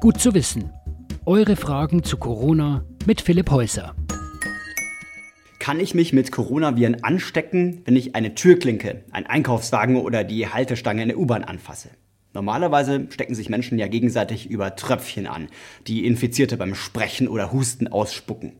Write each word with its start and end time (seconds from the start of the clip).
Gut 0.00 0.18
zu 0.18 0.32
wissen. 0.32 0.70
Eure 1.26 1.56
Fragen 1.56 2.02
zu 2.02 2.16
Corona 2.16 2.86
mit 3.04 3.20
Philipp 3.20 3.50
Häuser. 3.50 3.94
Kann 5.58 5.78
ich 5.78 5.92
mich 5.92 6.14
mit 6.14 6.32
Coronaviren 6.32 7.04
anstecken, 7.04 7.82
wenn 7.84 7.96
ich 7.96 8.14
eine 8.14 8.34
Türklinke, 8.34 9.04
einen 9.10 9.26
Einkaufswagen 9.26 9.96
oder 9.96 10.24
die 10.24 10.48
Haltestange 10.48 11.02
in 11.02 11.08
der 11.08 11.18
U-Bahn 11.18 11.44
anfasse? 11.44 11.90
Normalerweise 12.32 13.08
stecken 13.10 13.34
sich 13.34 13.50
Menschen 13.50 13.78
ja 13.78 13.88
gegenseitig 13.88 14.48
über 14.48 14.74
Tröpfchen 14.74 15.26
an, 15.26 15.48
die 15.86 16.06
Infizierte 16.06 16.56
beim 16.56 16.74
Sprechen 16.74 17.28
oder 17.28 17.52
Husten 17.52 17.86
ausspucken. 17.86 18.54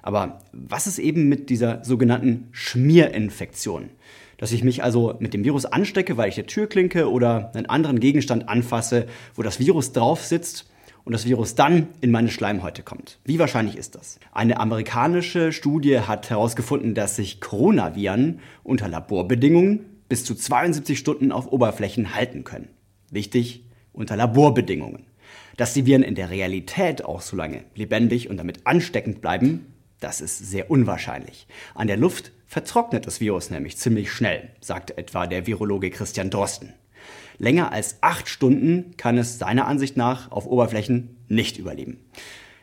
Aber 0.00 0.40
was 0.52 0.86
ist 0.86 0.98
eben 0.98 1.28
mit 1.28 1.50
dieser 1.50 1.84
sogenannten 1.84 2.48
Schmierinfektion? 2.52 3.90
Dass 4.38 4.52
ich 4.52 4.64
mich 4.64 4.82
also 4.82 5.16
mit 5.18 5.34
dem 5.34 5.44
Virus 5.44 5.66
anstecke, 5.66 6.16
weil 6.16 6.30
ich 6.30 6.38
eine 6.38 6.46
Türklinke 6.46 7.10
oder 7.10 7.54
einen 7.54 7.66
anderen 7.66 8.00
Gegenstand 8.00 8.48
anfasse, 8.48 9.04
wo 9.34 9.42
das 9.42 9.60
Virus 9.60 9.92
drauf 9.92 10.24
sitzt 10.24 10.64
und 11.08 11.12
das 11.14 11.24
Virus 11.24 11.54
dann 11.54 11.88
in 12.02 12.10
meine 12.10 12.28
Schleimhäute 12.28 12.82
kommt. 12.82 13.18
Wie 13.24 13.38
wahrscheinlich 13.38 13.78
ist 13.78 13.94
das? 13.94 14.20
Eine 14.30 14.60
amerikanische 14.60 15.52
Studie 15.52 16.00
hat 16.00 16.28
herausgefunden, 16.28 16.94
dass 16.94 17.16
sich 17.16 17.40
Coronaviren 17.40 18.40
unter 18.62 18.88
Laborbedingungen 18.88 19.86
bis 20.10 20.26
zu 20.26 20.34
72 20.34 20.98
Stunden 20.98 21.32
auf 21.32 21.50
Oberflächen 21.50 22.14
halten 22.14 22.44
können. 22.44 22.68
Wichtig, 23.10 23.64
unter 23.94 24.16
Laborbedingungen. 24.16 25.06
Dass 25.56 25.72
die 25.72 25.86
Viren 25.86 26.02
in 26.02 26.14
der 26.14 26.28
Realität 26.28 27.02
auch 27.02 27.22
so 27.22 27.36
lange 27.36 27.64
lebendig 27.74 28.28
und 28.28 28.36
damit 28.36 28.66
ansteckend 28.66 29.22
bleiben, 29.22 29.64
das 30.00 30.20
ist 30.20 30.36
sehr 30.36 30.70
unwahrscheinlich. 30.70 31.46
An 31.74 31.86
der 31.86 31.96
Luft 31.96 32.32
vertrocknet 32.44 33.06
das 33.06 33.22
Virus 33.22 33.48
nämlich 33.48 33.78
ziemlich 33.78 34.12
schnell, 34.12 34.50
sagt 34.60 34.98
etwa 34.98 35.26
der 35.26 35.46
Virologe 35.46 35.88
Christian 35.88 36.28
Drosten. 36.28 36.74
Länger 37.38 37.72
als 37.72 37.98
acht 38.00 38.28
Stunden 38.28 38.96
kann 38.96 39.16
es 39.16 39.38
seiner 39.38 39.66
Ansicht 39.66 39.96
nach 39.96 40.30
auf 40.30 40.46
Oberflächen 40.46 41.16
nicht 41.28 41.58
überleben. 41.58 41.98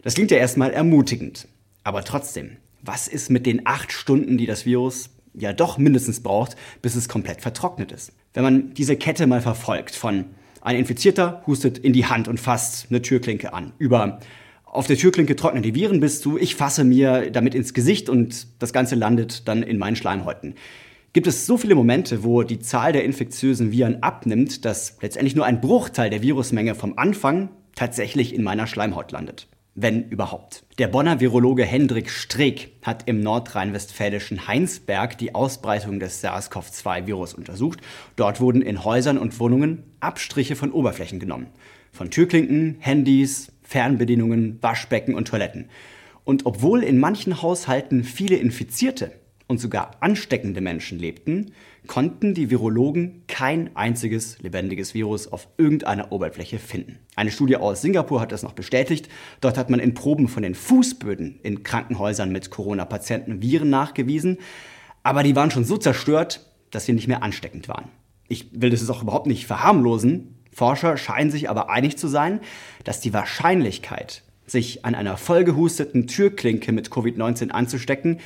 Das 0.04 0.16
klingt 0.16 0.32
ja 0.32 0.38
erstmal 0.38 0.72
ermutigend. 0.72 1.48
Aber 1.84 2.04
trotzdem, 2.04 2.58
was 2.82 3.08
ist 3.08 3.30
mit 3.30 3.46
den 3.46 3.66
acht 3.66 3.92
Stunden, 3.92 4.38
die 4.38 4.46
das 4.46 4.66
Virus 4.66 5.10
ja 5.34 5.54
doch 5.54 5.78
mindestens 5.78 6.22
braucht, 6.22 6.56
bis 6.82 6.96
es 6.96 7.10
komplett 7.10 7.42
vertrocknet 7.42 7.92
ist? 7.92 8.12
Wenn 8.34 8.44
man 8.44 8.74
diese 8.74 8.98
Kette 8.98 9.28
mal 9.28 9.42
verfolgt 9.42 9.96
von 9.96 10.26
ein 10.62 10.78
Infizierter 10.78 11.44
hustet 11.46 11.78
in 11.78 11.94
die 11.94 12.06
Hand 12.06 12.28
und 12.28 12.40
fasst 12.40 12.88
eine 12.90 13.02
Türklinke 13.02 13.54
an, 13.54 13.74
über 13.78 14.20
auf 14.66 14.88
der 14.88 14.98
Türklinke 14.98 15.38
trocknen 15.38 15.64
die 15.64 15.74
Viren 15.74 16.02
bis 16.02 16.20
zu, 16.20 16.38
ich 16.38 16.56
fasse 16.56 16.84
mir 16.84 17.32
damit 17.32 17.56
ins 17.56 17.74
Gesicht 17.74 18.10
und 18.10 18.48
das 18.60 18.74
Ganze 18.74 18.96
landet 18.96 19.48
dann 19.48 19.64
in 19.64 19.78
meinen 19.78 19.96
Schleimhäuten 19.96 20.56
gibt 21.16 21.28
es 21.28 21.46
so 21.46 21.56
viele 21.58 21.76
Momente, 21.76 22.26
wo 22.26 22.44
die 22.44 22.60
Zahl 22.60 22.92
der 22.92 23.06
infektiösen 23.06 23.72
Viren 23.72 24.04
abnimmt, 24.04 24.66
dass 24.66 24.98
letztendlich 25.02 25.34
nur 25.34 25.46
ein 25.46 25.62
Bruchteil 25.62 26.10
der 26.10 26.22
Virusmenge 26.22 26.76
vom 26.76 26.98
Anfang 26.98 27.48
tatsächlich 27.74 28.36
in 28.36 28.44
meiner 28.44 28.68
Schleimhaut 28.68 29.14
landet. 29.14 29.48
Wenn 29.76 30.10
überhaupt. 30.10 30.66
Der 30.78 30.90
Bonner 30.90 31.22
Virologe 31.22 31.64
Hendrik 31.64 32.10
Streeck 32.10 32.74
hat 32.82 33.08
im 33.08 33.22
nordrhein-westfälischen 33.22 34.50
Heinsberg 34.50 35.18
die 35.18 35.34
Ausbreitung 35.34 36.02
des 36.02 36.22
SARS-CoV-2-Virus 36.22 37.34
untersucht. 37.34 37.80
Dort 38.18 38.42
wurden 38.42 38.62
in 38.62 38.84
Häusern 38.84 39.18
und 39.18 39.40
Wohnungen 39.40 39.84
Abstriche 40.02 40.58
von 40.58 40.74
Oberflächen 40.74 41.22
genommen. 41.22 41.48
Von 41.94 42.12
Türklinken, 42.12 42.76
Handys, 42.80 43.54
Fernbedienungen, 43.64 44.58
Waschbecken 44.62 45.16
und 45.16 45.30
Toiletten. 45.30 45.70
Und 46.26 46.46
obwohl 46.46 46.84
in 46.84 47.00
manchen 47.00 47.42
Haushalten 47.42 48.04
viele 48.04 48.36
Infizierte 48.36 49.14
und 49.48 49.60
sogar 49.60 49.92
ansteckende 50.00 50.62
Menschen 50.62 51.00
lebten, 51.00 51.52
konnten 51.88 52.34
die 52.34 52.50
Virologen 52.50 53.24
kein 53.28 53.76
einziges 53.76 54.40
lebendiges 54.42 54.94
Virus 54.94 55.28
auf 55.28 55.48
irgendeiner 55.58 56.12
Oberfläche 56.12 56.58
finden. 56.58 57.00
Eine 57.16 57.32
Studie 57.32 57.58
aus 57.58 57.82
Singapur 57.82 58.22
hat 58.22 58.32
das 58.32 58.44
noch 58.44 58.54
bestätigt. 58.54 59.08
Dort 59.42 59.58
hat 59.58 59.70
man 59.70 59.80
in 59.80 59.94
Proben 59.94 60.28
von 60.28 60.44
den 60.44 60.56
Fußböden 60.56 61.40
in 61.44 61.64
Krankenhäusern 61.64 62.32
mit 62.32 62.50
Corona-Patienten 62.50 63.42
Viren 63.42 63.70
nachgewiesen, 63.70 64.40
aber 65.04 65.22
die 65.22 65.36
waren 65.36 65.52
schon 65.52 65.66
so 65.66 65.78
zerstört, 65.78 66.50
dass 66.72 66.86
sie 66.86 66.94
nicht 66.94 67.08
mehr 67.08 67.22
ansteckend 67.22 67.68
waren. 67.68 67.90
Ich 68.28 68.48
will 68.60 68.72
das 68.72 68.82
jetzt 68.82 68.90
auch 68.90 69.04
überhaupt 69.04 69.28
nicht 69.28 69.46
verharmlosen. 69.46 70.40
Forscher 70.52 70.98
scheinen 70.98 71.30
sich 71.30 71.50
aber 71.50 71.70
einig 71.70 71.98
zu 71.98 72.08
sein, 72.08 72.40
dass 72.84 73.02
die 73.02 73.14
Wahrscheinlichkeit, 73.14 74.24
sich 74.48 74.86
an 74.86 74.96
einer 74.96 75.18
vollgehusteten 75.18 76.08
Türklinke 76.08 76.72
mit 76.72 76.90
Covid-19 76.90 77.50
anzustecken, 77.50 78.20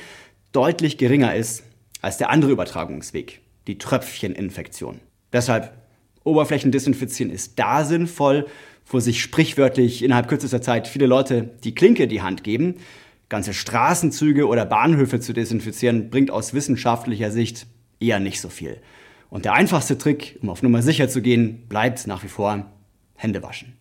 deutlich 0.52 0.98
geringer 0.98 1.34
ist 1.34 1.64
als 2.02 2.18
der 2.18 2.30
andere 2.30 2.50
Übertragungsweg, 2.50 3.40
die 3.66 3.78
Tröpfcheninfektion. 3.78 5.00
Deshalb 5.32 5.72
Oberflächen 6.24 6.72
desinfizieren 6.72 7.32
ist 7.32 7.58
da 7.58 7.84
sinnvoll, 7.84 8.46
wo 8.86 9.00
sich 9.00 9.22
sprichwörtlich 9.22 10.02
innerhalb 10.02 10.28
kürzester 10.28 10.60
Zeit 10.60 10.88
viele 10.88 11.06
Leute 11.06 11.50
die 11.64 11.74
Klinke 11.74 12.04
in 12.04 12.08
die 12.08 12.22
Hand 12.22 12.44
geben. 12.44 12.76
Ganze 13.28 13.54
Straßenzüge 13.54 14.46
oder 14.46 14.66
Bahnhöfe 14.66 15.20
zu 15.20 15.32
desinfizieren 15.32 16.10
bringt 16.10 16.30
aus 16.30 16.52
wissenschaftlicher 16.52 17.30
Sicht 17.30 17.66
eher 18.00 18.18
nicht 18.18 18.40
so 18.40 18.48
viel. 18.48 18.78
Und 19.28 19.44
der 19.44 19.52
einfachste 19.52 19.96
Trick, 19.96 20.38
um 20.42 20.50
auf 20.50 20.62
Nummer 20.62 20.82
sicher 20.82 21.08
zu 21.08 21.22
gehen, 21.22 21.68
bleibt 21.68 22.06
nach 22.06 22.24
wie 22.24 22.28
vor 22.28 22.66
Hände 23.14 23.42
waschen. 23.42 23.79